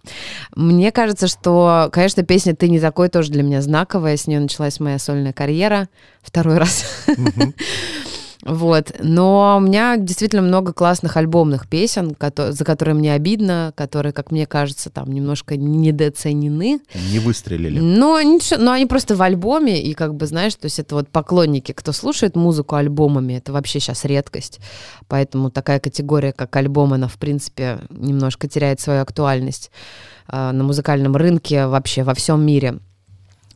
[0.55, 4.17] Мне кажется, что, конечно, песня «Ты не такой» тоже для меня знаковая.
[4.17, 5.89] С нее началась моя сольная карьера
[6.23, 6.85] второй раз.
[8.45, 8.93] Вот.
[9.01, 14.31] Но у меня действительно много классных альбомных песен, кото- за которые мне обидно, которые, как
[14.31, 16.81] мне кажется, там немножко недооценены.
[17.11, 17.81] Не выстрелили.
[17.81, 21.09] Но, ничего, но они просто в альбоме, и как бы, знаешь, то есть это вот
[21.09, 24.61] поклонники, кто слушает музыку альбомами, это вообще сейчас редкость.
[25.09, 29.71] Поэтому такая категория, как альбом, она, в принципе, немножко теряет свою актуальность
[30.27, 32.79] а, на музыкальном рынке вообще во всем мире.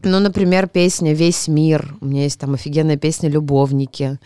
[0.03, 1.95] Ну, например, песня «Весь мир».
[2.01, 4.19] У меня есть там офигенная песня «Любовники»,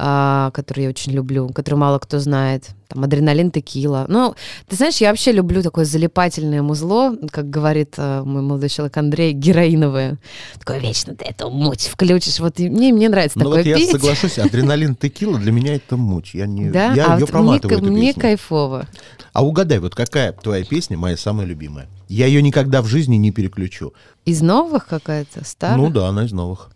[0.00, 2.68] а, которую я очень люблю, которую мало кто знает.
[2.86, 4.06] Там «Адреналин, текила».
[4.08, 4.34] Ну,
[4.66, 9.32] ты знаешь, я вообще люблю такое залипательное музло, как говорит э, мой молодой человек Андрей,
[9.32, 10.16] героиновое.
[10.58, 12.38] Такое вечно ты эту муть включишь.
[12.40, 13.90] Вот и мне, мне нравится Ну такое вот я петь.
[13.90, 16.30] соглашусь, адреналин текила для меня это муть.
[16.32, 18.22] Я, не, Да, я а ее вот мне, проматываю, мне песню.
[18.22, 18.86] кайфово.
[19.34, 21.88] А угадай, вот какая твоя песня моя самая любимая?
[22.08, 23.92] Я ее никогда в жизни не переключу.
[24.24, 25.76] Из новых какая-то, старая?
[25.76, 26.70] Ну да, она из новых.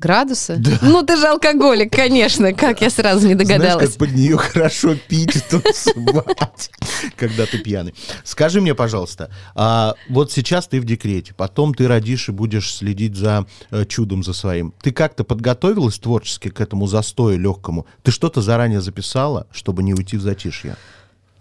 [0.00, 0.62] Градусы?
[0.82, 2.52] Ну, ты же алкоголик, конечно.
[2.52, 3.88] Как я сразу не Знаешь, догадалась.
[3.90, 6.70] как под нее хорошо пить танцевать,
[7.16, 7.94] когда ты пьяный.
[8.22, 13.16] Скажи мне, пожалуйста, а вот сейчас ты в декрете, потом ты родишь и будешь следить
[13.16, 14.72] за э, чудом за своим.
[14.80, 17.86] Ты как-то подготовилась творчески к этому застою легкому?
[18.02, 20.76] Ты что-то заранее записала, чтобы не уйти в затишье?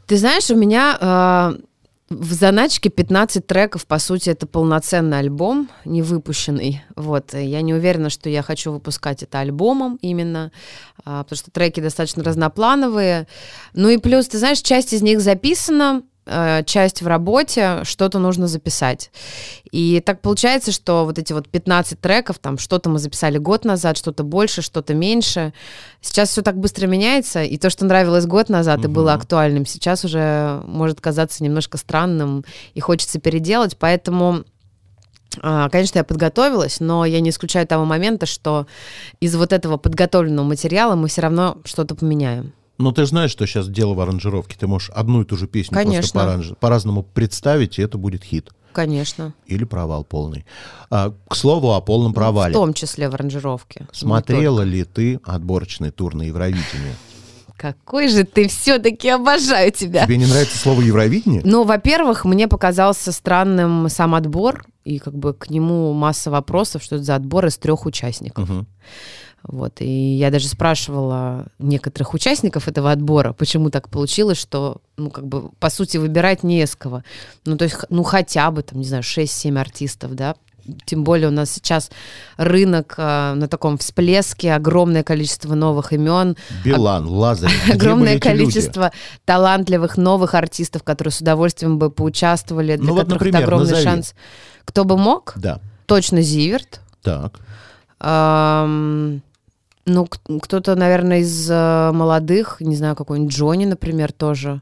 [0.07, 1.59] Ты знаешь, у меня э,
[2.09, 6.81] в заначке 15 треков, по сути, это полноценный альбом, не выпущенный.
[6.95, 7.33] Вот.
[7.33, 10.51] Я не уверена, что я хочу выпускать это альбомом именно,
[11.03, 13.27] а, потому что треки достаточно разноплановые.
[13.73, 18.47] Ну и плюс, ты знаешь, часть из них записана, э, часть в работе, что-то нужно
[18.47, 19.11] записать.
[19.71, 23.97] И так получается, что вот эти вот 15 треков, там что-то мы записали год назад,
[23.97, 25.53] что-то больше, что-то меньше.
[26.01, 30.05] Сейчас все так быстро меняется, и то, что нравилось год назад и было актуальным, сейчас
[30.05, 34.43] уже может казаться немножко странным и хочется переделать, поэтому...
[35.41, 38.67] а, Конечно, я подготовилась, но я не исключаю того момента, что
[39.19, 42.53] из вот этого подготовленного материала мы все равно что-то поменяем.
[42.77, 44.55] Но ты знаешь, что сейчас дело в аранжировке.
[44.59, 46.19] Ты можешь одну и ту же песню просто Конечно.
[46.19, 48.51] поранж- по-разному представить, и это будет хит.
[48.71, 49.33] Конечно.
[49.47, 50.45] Или провал полный.
[50.91, 52.53] А, к слову о полном провале.
[52.53, 53.87] В том числе в аранжировке.
[53.91, 56.93] Смотрела ли ты отборочный тур на Евровидении?
[57.57, 60.05] Какой же ты все-таки обожаю тебя.
[60.05, 61.41] Тебе не нравится слово Евровидение?
[61.43, 66.97] Ну, во-первых, мне показался странным сам отбор, и как бы к нему масса вопросов, что
[66.97, 68.47] это за отбор из трех участников.
[68.47, 68.67] Мгм.
[69.43, 75.25] Вот, и я даже спрашивала некоторых участников этого отбора, почему так получилось, что, ну, как
[75.25, 77.03] бы, по сути, выбирать не из кого.
[77.45, 80.35] Ну, то есть, ну, хотя бы, там, не знаю, 6-7 артистов, да,
[80.85, 81.89] тем более у нас сейчас
[82.35, 88.43] рынок э, на таком всплеске, огромное количество новых имен, Билан, были огромное эти люди?
[88.43, 88.91] количество
[89.23, 93.69] талантливых новых артистов, которые с удовольствием бы поучаствовали, для Ну вот, которых например, это огромный
[93.69, 93.83] назови.
[93.83, 94.15] шанс.
[94.65, 95.33] Кто бы мог?
[95.37, 95.61] Да.
[95.85, 96.81] Точно Зиверт.
[97.01, 97.39] Так.
[97.99, 99.21] Ам,
[99.87, 104.61] ну, кто-то, наверное, из э, молодых, не знаю, какой-нибудь Джонни, например, тоже.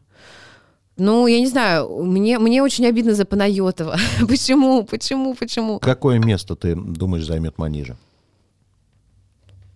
[0.98, 3.98] Ну, я не знаю, мне, мне очень обидно за Панайотова.
[4.28, 5.80] почему, почему, почему?
[5.80, 7.98] Какое место ты думаешь займет Манижа?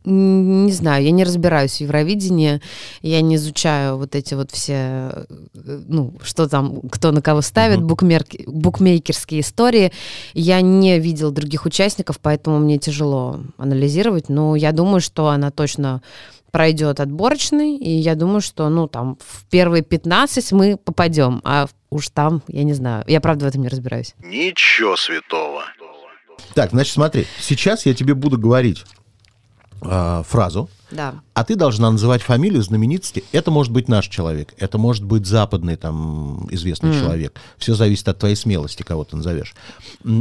[0.05, 2.61] Не знаю, я не разбираюсь в Евровидении,
[3.01, 5.25] я не изучаю вот эти вот все, э,
[5.87, 9.91] ну, что там, кто на кого ставит, букмерки- букмекерские истории.
[10.33, 16.01] Я не видел других участников, поэтому мне тяжело анализировать, но я думаю, что она точно
[16.51, 22.09] пройдет отборочный, и я думаю, что, ну, там, в первые 15 мы попадем, а уж
[22.09, 24.15] там, я не знаю, я правда в этом не разбираюсь.
[24.23, 25.63] Ничего святого.
[26.55, 27.27] Так, значит, смотри.
[27.39, 28.85] Сейчас я тебе буду говорить
[29.81, 31.15] а, фразу, Да.
[31.33, 33.23] а ты должна называть фамилию знаменитости.
[33.31, 36.99] Это может быть наш человек, это может быть западный там известный Мгм.
[36.99, 37.39] человек.
[37.57, 39.55] Все зависит от твоей смелости, кого ты назовешь.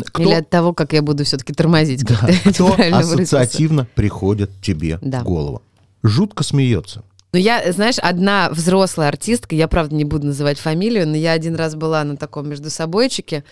[0.07, 2.17] Кто, Или от того, как я буду все-таки тормозить, да,
[2.51, 3.39] кто правильно выразился.
[3.41, 5.21] ассоциативно приходит тебе Да.
[5.21, 5.63] в голову?
[6.03, 7.03] Жутко смеется.
[7.33, 11.57] Ну, я, знаешь, одна взрослая артистка, я, правда, не буду называть фамилию, но я один
[11.57, 13.45] раз была на таком между собойчике,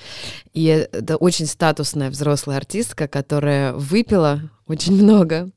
[0.55, 5.51] и это очень статусная взрослая артистка, которая выпила очень много,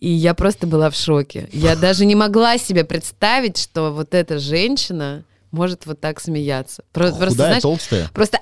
[0.00, 1.48] и я просто была в шоке.
[1.52, 6.82] Я даже не могла себе представить, что вот эта женщина может вот так смеяться.
[6.92, 8.10] Про- Просто, Худая, знаешь, толстая.
[8.12, 8.40] просто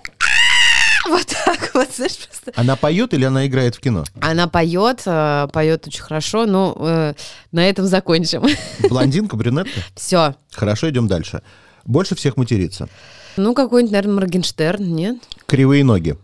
[1.08, 2.52] вот так вот, знаешь, просто.
[2.54, 4.04] Она поет или она играет в кино?
[4.20, 7.14] Она поет, э, поет очень хорошо, ну, э,
[7.50, 8.44] на этом закончим.
[8.88, 9.80] Блондинка, брюнетка?
[9.96, 10.34] Все.
[10.52, 11.42] Хорошо, идем дальше.
[11.84, 12.88] Больше всех матерится.
[13.36, 15.16] Ну, какой-нибудь, наверное, Моргенштерн, нет?
[15.46, 16.16] Кривые ноги.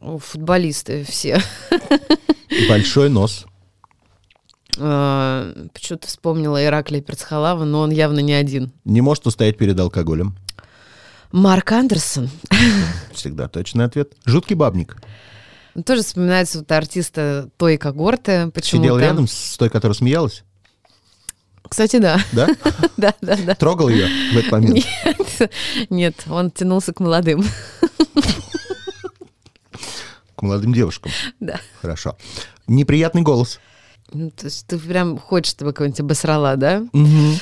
[0.00, 1.40] Футболисты все.
[2.68, 3.46] Большой нос.
[4.78, 8.72] А, Почему-то вспомнила Ираклия Перцхалава, но он явно не один.
[8.84, 10.36] Не может устоять перед алкоголем.
[11.34, 12.30] Марк Андерсон.
[13.12, 14.12] Всегда точный ответ.
[14.24, 14.96] Жуткий бабник.
[15.84, 18.52] Тоже вспоминается вот артиста той когорты.
[18.52, 18.84] Почему-то.
[18.86, 20.44] Сидел рядом с той, которая смеялась.
[21.68, 22.20] Кстати, да.
[22.30, 22.46] Да?
[22.96, 23.54] да, да, да.
[23.56, 24.74] Трогал ее в этот момент.
[24.76, 25.52] Нет,
[25.90, 27.44] нет, он тянулся к молодым.
[30.36, 31.10] К молодым девушкам.
[31.40, 31.60] Да.
[31.82, 32.16] Хорошо.
[32.68, 33.58] Неприятный голос.
[34.12, 36.86] Ну, то есть ты прям хочешь, чтобы кого-нибудь обосрала, да?
[36.92, 37.40] Мгм.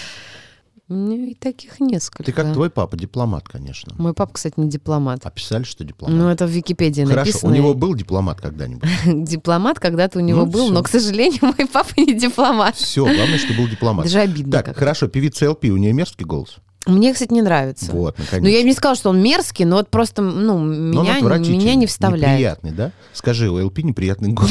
[0.92, 2.22] Ну, и таких несколько.
[2.22, 3.94] Ты как твой папа, дипломат, конечно.
[3.96, 5.24] Мой папа, кстати, не дипломат.
[5.24, 6.14] Описали, что дипломат.
[6.16, 7.52] Ну, это в Википедии Хорошо, написано.
[7.52, 8.88] у него был дипломат когда-нибудь?
[9.06, 12.76] Дипломат когда-то у него Ну, был, но, к сожалению, мой папа не дипломат.
[12.76, 14.04] Все, главное, что был дипломат.
[14.04, 16.56] Даже обидно Так, хорошо, певица ЛП, у нее мерзкий голос.
[16.84, 17.92] Мне, кстати, не нравится.
[17.92, 18.52] Вот, Ну, наконец.
[18.52, 22.34] я не сказала, что он мерзкий, но вот просто, ну, Но меня, меня не вставляет.
[22.34, 22.90] Неприятный, да?
[23.12, 24.50] Скажи, у ЛП неприятный голос.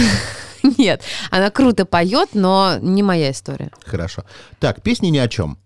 [0.78, 3.72] Нет, она круто поет, но не моя история.
[3.86, 4.24] Хорошо.
[4.60, 5.58] Так, песни ни о чем.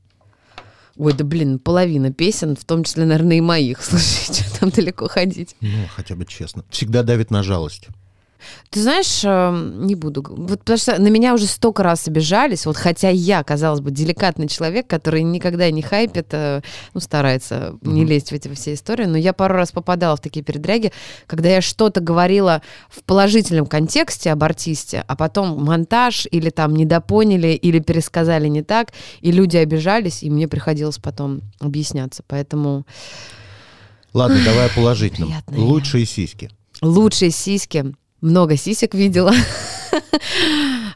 [0.98, 3.82] Ой, да блин, половина песен, в том числе, наверное, и моих.
[3.84, 5.56] Слушай, что там далеко ходить.
[5.62, 6.64] Ну, хотя бы честно.
[6.70, 7.88] Всегда давит на жалость.
[8.70, 10.24] Ты знаешь, э, не буду.
[10.28, 14.48] Вот потому что на меня уже столько раз обижались, вот хотя я, казалось бы, деликатный
[14.48, 16.62] человек, который никогда не хайпит, э,
[16.94, 20.44] ну, старается не лезть в эти все истории, но я пару раз попадала в такие
[20.44, 20.92] передряги,
[21.28, 27.50] когда я что-то говорила в положительном контексте об артисте, а потом монтаж или там недопоняли,
[27.50, 32.24] или пересказали не так, и люди обижались, и мне приходилось потом объясняться.
[32.28, 32.86] Поэтому
[34.14, 35.34] Ладно, давай о положительном.
[35.48, 36.50] Лучшие сиськи.
[36.82, 37.94] лучшие сиськи.
[38.22, 39.34] Много сисек видела.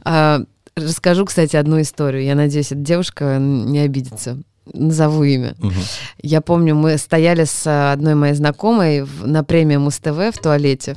[0.04, 0.42] А,
[0.80, 2.24] Расскажу, кстати, одну историю.
[2.24, 4.38] Я надеюсь, эта девушка не обидится.
[4.72, 5.56] Назову имя.
[5.60, 5.74] Мгм.
[6.22, 10.96] Я помню, мы стояли с одной моей знакомой на премии Муз-ТВ в туалете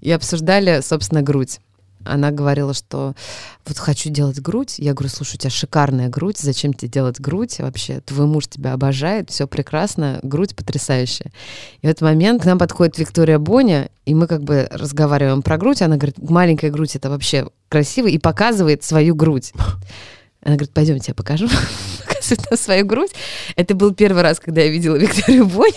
[0.00, 1.58] и обсуждали, собственно, грудь.
[2.04, 3.14] Она говорила, что
[3.66, 4.74] вот хочу делать грудь.
[4.78, 8.00] Я говорю, слушай, у тебя шикарная грудь, зачем тебе делать грудь вообще?
[8.00, 11.32] Твой муж тебя обожает, все прекрасно, грудь потрясающая.
[11.82, 15.56] И в этот момент к нам подходит Виктория Боня, и мы как бы разговариваем про
[15.58, 15.82] грудь.
[15.82, 19.52] Она говорит, маленькая грудь это вообще красиво, и показывает свою грудь.
[20.42, 21.48] Она говорит, пойдемте, я покажу.
[22.06, 23.12] Показывает нам свою грудь.
[23.56, 25.72] Это был первый раз, когда я видела Викторию Бонь.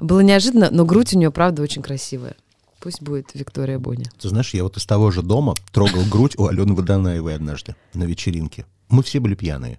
[0.00, 2.36] Было неожиданно, но грудь у нее, правда, очень красивая.
[2.84, 4.04] Пусть будет Виктория Боня.
[4.20, 8.04] Ты знаешь, я вот из того же дома трогал грудь у Алены Водонаевой однажды на
[8.04, 8.66] вечеринке.
[8.90, 9.78] Мы все были пьяные.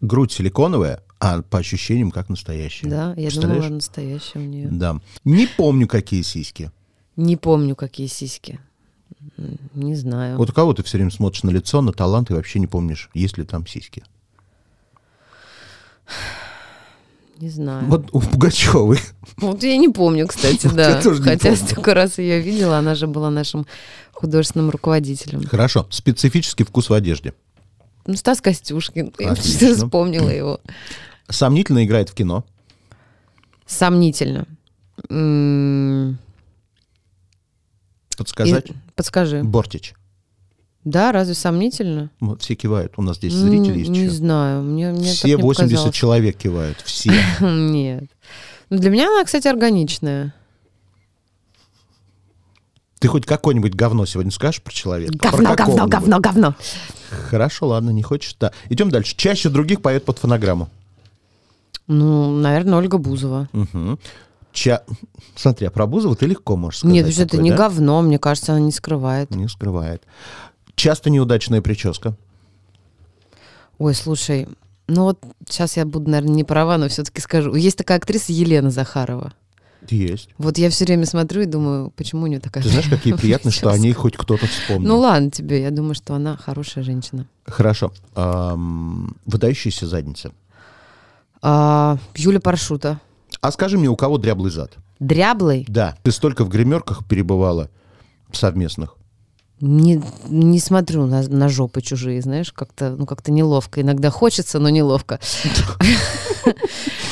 [0.00, 2.88] Грудь силиконовая, а по ощущениям как настоящая.
[2.88, 4.68] Да, я думала, настоящая у нее.
[4.68, 5.00] Да.
[5.24, 6.70] Не помню, какие сиськи.
[7.16, 8.60] Не помню, какие сиськи.
[9.74, 10.36] Не знаю.
[10.36, 13.10] Вот у кого ты все время смотришь на лицо, на талант и вообще не помнишь,
[13.12, 14.04] есть ли там сиськи.
[17.38, 17.84] Не знаю.
[17.86, 18.98] Вот у Пугачевой.
[19.36, 20.96] Вот я не помню, кстати, да.
[20.96, 21.56] я тоже Хотя помню.
[21.66, 23.66] столько раз ее видела, она же была нашим
[24.12, 25.44] художественным руководителем.
[25.44, 25.86] Хорошо.
[25.90, 27.34] Специфический вкус в одежде.
[28.06, 29.12] Ну, Стас Костюшкин.
[29.18, 30.60] Я вспомнила его.
[31.28, 32.44] Сомнительно играет в кино.
[33.66, 34.46] Сомнительно.
[35.10, 36.18] М,
[38.16, 38.70] Подсказать?
[38.70, 39.42] и- Подскажи.
[39.42, 39.92] Бортич.
[40.86, 42.10] Да, разве сомнительно?
[42.20, 42.92] Вот все кивают.
[42.96, 44.10] У нас здесь зрители есть Не еще.
[44.10, 44.62] знаю.
[44.62, 45.94] Мне, мне так Все не 80 показалось.
[45.96, 46.80] человек кивают.
[46.84, 47.10] Все.
[47.40, 48.04] Нет.
[48.70, 50.32] Ну, для меня она, кстати, органичная.
[53.00, 55.18] Ты хоть какое-нибудь говно сегодня скажешь про человека?
[55.18, 56.54] Про Говно, говно, говно, говно.
[57.30, 58.36] Хорошо, ладно, не хочешь.
[58.38, 58.52] Да.
[58.70, 59.16] Идем дальше.
[59.16, 60.68] Чаще других поет под фонограмму.
[61.88, 63.48] Ну, наверное, Ольга Бузова.
[63.52, 63.98] Мгм.
[64.52, 64.82] Ча...
[65.34, 66.94] Смотри, а про Бузову ты легко можешь сказать.
[66.94, 67.56] Нет, что это такое, не да?
[67.56, 69.30] говно, мне кажется, она не скрывает.
[69.34, 70.02] Не скрывает.
[70.76, 72.16] Часто неудачная прическа.
[73.78, 74.46] Ой, слушай,
[74.86, 77.54] ну вот сейчас я буду, наверное, не права, но все-таки скажу.
[77.54, 79.32] Есть такая актриса Елена Захарова.
[79.88, 80.30] Есть.
[80.38, 82.62] Вот я все время смотрю и думаю, почему у нее такая...
[82.62, 84.88] Ты знаешь, какие приятно, что о ней хоть кто-то вспомнил.
[84.88, 87.26] Ну ладно тебе, я думаю, что она хорошая женщина.
[87.44, 87.92] Хорошо.
[88.14, 90.32] Выдающаяся задница.
[91.42, 93.00] А, Юля Паршута.
[93.40, 94.72] А скажи мне, у кого дряблый зад?
[94.98, 95.64] Дряблый?
[95.68, 95.96] Да.
[96.02, 97.70] Ты столько в гримерках перебывала
[98.32, 98.95] совместных.
[99.60, 103.80] Не, не смотрю на, на жопы чужие, знаешь, как-то ну, как неловко.
[103.80, 105.18] Иногда хочется, но неловко.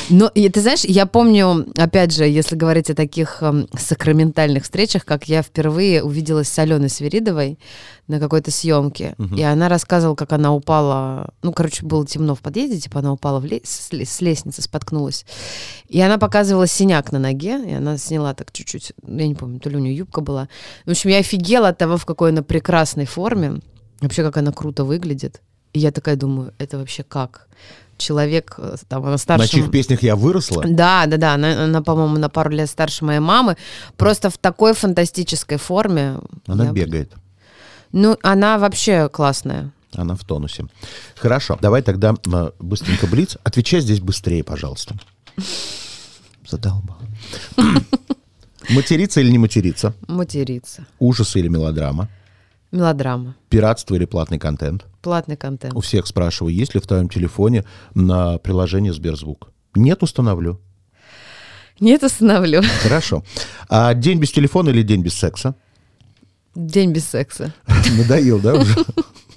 [0.09, 5.03] Но и ты знаешь, я помню, опять же, если говорить о таких эм, сакраментальных встречах,
[5.03, 7.57] как я впервые увиделась с Аленой Свиридовой
[8.07, 9.35] на какой-то съемке, Мгм.
[9.35, 13.39] и она рассказывала, как она упала, ну, короче, было темно в подъезде, типа она упала
[13.39, 15.25] в ле- с, с лестницы, споткнулась.
[15.89, 19.71] И она показывала синяк на ноге, и она сняла так чуть-чуть, я не помню, то
[19.71, 20.49] ли у нее юбка была.
[20.85, 23.61] В общем, я офигела от того, в какой она прекрасной форме,
[24.01, 25.41] вообще, как она круто выглядит.
[25.73, 27.47] И я такая думаю, это вообще как?
[27.97, 29.49] Человек, э, там, она На старше...
[29.49, 30.63] чьих песнях я выросла?
[30.67, 33.55] Да, да, да, она, она, по-моему, на пару лет старше моей мамы,
[33.95, 36.17] просто в такой фантастической форме.
[36.45, 37.13] Она Я- бегает.
[37.93, 39.71] Ну, она вообще классная.
[39.93, 40.65] Она в тонусе.
[41.15, 41.57] Хорошо.
[41.61, 42.15] Давай тогда
[42.59, 43.37] быстренько блиц.
[43.43, 44.95] Отвечай здесь быстрее, пожалуйста.
[46.45, 46.97] Задолбал.
[48.69, 49.93] Материться или не материться?
[50.07, 50.85] Материться.
[50.99, 52.09] Ужасы или мелодрама?
[52.71, 53.35] Мелодрама.
[53.49, 54.85] Пиратство или платный контент?
[55.01, 55.73] Платный контент.
[55.73, 59.51] У всех спрашиваю, есть ли в твоем телефоне на приложение Сберзвук?
[59.75, 60.59] Нет, установлю.
[61.79, 62.61] Нет, остановлю.
[62.81, 63.23] Хорошо.
[63.69, 65.55] А день без телефона или день без секса?
[66.55, 67.53] День без секса.
[67.97, 68.75] Надоел, да, уже?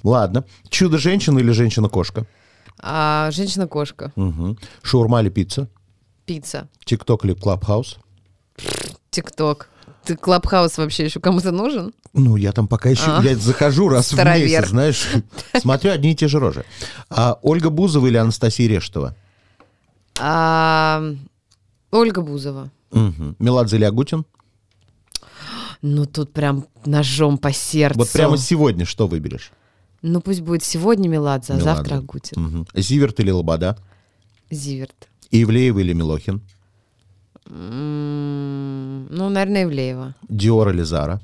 [0.05, 0.45] Ладно.
[0.69, 2.27] Чудо-женщина или женщина-кошка?
[2.81, 4.13] А женщина-кошка.
[4.15, 4.57] Угу.
[4.83, 5.69] Шаурма или пицца?
[6.27, 6.69] Пицца.
[6.85, 7.99] TikTok или Clubhouse?
[9.11, 9.69] TikTok.
[10.09, 11.93] Ты Clubhouse вообще еще кому-то нужен?
[12.15, 13.23] Ну, я там пока еще, А.
[13.23, 14.49] я захожу раз в Старовер.
[14.49, 15.07] месяц, знаешь,
[15.61, 16.65] смотрю одни и те же рожи.
[17.11, 19.15] А Ольга Бузова или Анастасия Решетова?
[20.19, 21.03] А,
[21.91, 22.71] Ольга Бузова.
[22.91, 23.35] Угу.
[23.39, 24.25] Меладзе или Агутин?
[25.83, 27.99] Ну, тут прям ножом по сердцу.
[27.99, 29.53] Вот прямо сегодня что выберешь?
[30.01, 31.75] Ну, пусть будет сегодня Меладзе, а Меладзе.
[31.77, 32.43] завтра Агутин.
[32.43, 32.67] Мгм.
[32.75, 33.77] Зиверт или Лобода?
[34.51, 35.09] Зиверт.
[35.31, 36.41] Ивлеева или Милохин?
[37.51, 40.15] Ну, наверное, Ивлеева.
[40.29, 41.21] Диор или Зара?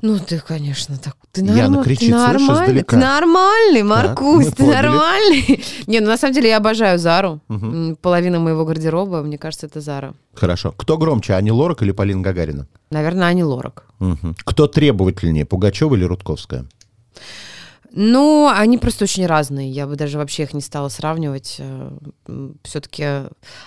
[0.00, 1.16] Ну, ты, конечно, так.
[1.32, 4.74] Ты, Яна норма- кричит, ты нормальный, ты нормальный, Маркусь, мы ты поняли.
[4.74, 5.64] нормальный.
[5.88, 7.40] Не, ну на самом деле я обожаю Зару.
[7.48, 10.14] М, Половина моего гардероба, мне кажется, это Зара.
[10.34, 10.72] Хорошо.
[10.76, 12.66] Кто громче, Ани Лорак или Полина Гагарина?
[12.90, 13.84] Наверное, Ани Лорак.
[13.98, 14.36] Мгм.
[14.44, 16.64] Кто требовательнее, Пугачева или Рудковская?
[17.90, 19.70] Ну, они просто очень разные.
[19.70, 21.60] Я бы даже вообще их не стала сравнивать.
[22.62, 23.04] Все-таки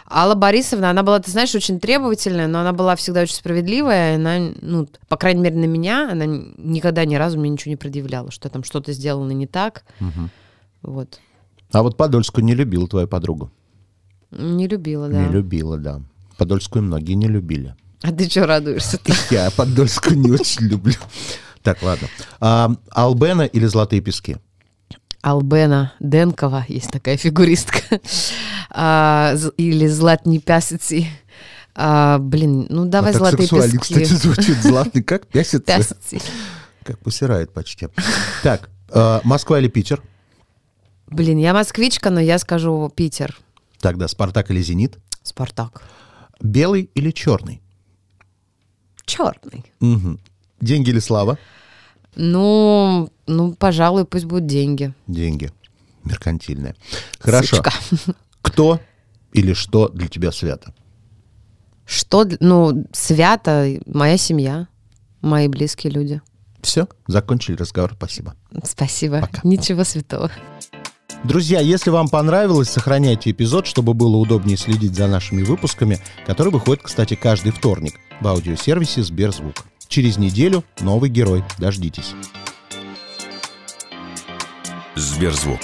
[0.10, 4.16] Алла Борисовна, она была, ты знаешь, очень требовательная, но она была всегда очень справедливая.
[4.16, 8.32] Она, ну, по крайней мере, на меня, она никогда ни разу мне ничего не предъявляла,
[8.32, 9.84] что там что-то сделано не так.
[10.00, 10.30] Мгм.
[10.84, 11.20] Вот.
[11.72, 13.52] А вот Подольскую не любила твою подругу.
[14.32, 15.26] Не любила, да.
[15.26, 16.02] Не любила, да.
[16.38, 17.76] Подольскую многие не любили.
[18.02, 19.00] А ты что радуешься?
[19.30, 20.96] Я Подольскую не очень люблю.
[21.64, 22.08] Так, ладно.
[22.40, 24.38] А, Албена или Золотые пески?
[25.22, 28.00] Албена Денкова, есть такая фигуристка.
[28.70, 31.08] А, или Златни Пясиці.
[31.76, 33.78] А, блин, ну давай А золотые пески.
[33.78, 34.58] кстати, звучит.
[34.62, 35.28] Златый как?
[35.28, 35.78] Пясится?
[35.78, 36.22] Пясиці.
[36.84, 37.88] Как посирает почти.
[38.44, 40.02] Так, а, Москва или Питер?
[41.08, 43.38] Блин, я москвичка, но я скажу Питер.
[43.80, 44.98] Тогда Спартак или Зенит?
[45.24, 45.82] Спартак.
[46.42, 47.62] Белый или черный?
[49.06, 49.66] Черный.
[49.80, 50.20] Мгм.
[50.62, 51.38] Деньги или слава?
[52.16, 54.94] Ну, ну, пожалуй, пусть будут деньги.
[55.08, 55.52] Деньги.
[56.04, 56.76] Меркантильные.
[57.20, 57.58] Хорошо.
[57.58, 57.74] Сучка.
[58.42, 58.80] Кто
[59.34, 60.74] или что для тебя свято?
[61.86, 64.68] Что, ну, свято моя семья,
[65.22, 66.22] мои близкие люди.
[66.62, 67.94] Все, закончили разговор.
[67.96, 68.36] Спасибо.
[68.64, 69.22] Спасибо.
[69.22, 69.42] Пока.
[69.44, 70.32] Ничего святого.
[71.24, 76.84] Друзья, если вам понравилось, сохраняйте эпизод, чтобы было удобнее следить за нашими выпусками, которые выходят,
[76.84, 79.56] кстати, каждый вторник в аудиосервисе Сберзвук.
[79.92, 81.44] Через неделю новый герой.
[81.60, 82.14] Дождитесь.
[84.96, 85.60] Сберзвук.